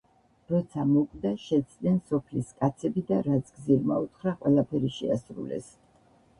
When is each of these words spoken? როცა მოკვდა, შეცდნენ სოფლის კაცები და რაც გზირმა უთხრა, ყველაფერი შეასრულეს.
როცა 0.51 0.85
მოკვდა, 0.91 1.33
შეცდნენ 1.41 1.99
სოფლის 2.09 2.49
კაცები 2.63 3.05
და 3.13 3.21
რაც 3.29 3.55
გზირმა 3.61 4.01
უთხრა, 4.07 4.37
ყველაფერი 4.43 4.93
შეასრულეს. 5.01 5.73